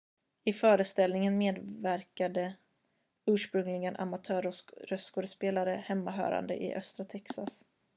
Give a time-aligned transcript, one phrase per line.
[0.43, 2.53] i föreställningen medverkade
[3.25, 7.65] ursprungligen amatör-röstskådespelare hemmahörande i östra texas